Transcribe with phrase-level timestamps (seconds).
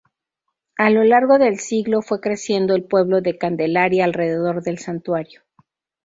[0.79, 5.43] A lo largo del siglo fue creciendo el pueblo de Candelaria alrededor del santuario.